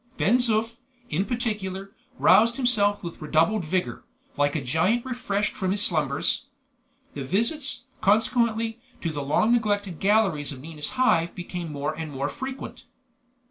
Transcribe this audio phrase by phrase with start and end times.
[0.17, 0.77] Ben Zoof,
[1.11, 4.03] in particular, roused himself with redoubled vigor,
[4.35, 6.47] like a giant refreshed from his slumbers.
[7.13, 12.29] The visits, consequently, to the long neglected galleries of Nina's Hive became more and more
[12.29, 12.85] frequent.